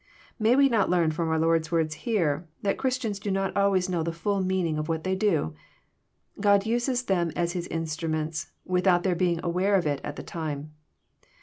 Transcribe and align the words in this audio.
May 0.39 0.55
we 0.55 0.67
not 0.67 0.89
learn, 0.89 1.11
flrom 1.11 1.27
our 1.27 1.37
Lord's 1.37 1.71
words 1.71 1.93
here, 2.09 2.47
that 2.63 2.79
Christians 2.79 3.19
do 3.19 3.29
not 3.29 3.55
always 3.55 3.87
know 3.87 4.01
the 4.01 4.11
full 4.11 4.41
meaning 4.41 4.79
of 4.79 4.89
what 4.89 5.03
they 5.03 5.13
do? 5.13 5.53
God 6.39 6.65
uses 6.65 7.03
them 7.03 7.31
as 7.35 7.51
His 7.53 7.67
instruments, 7.67 8.49
without 8.65 9.03
their 9.03 9.13
being 9.13 9.39
aware 9.43 9.75
of 9.75 9.85
it 9.85 10.01
at 10.03 10.15
the 10.15 10.23
time. 10.23 10.71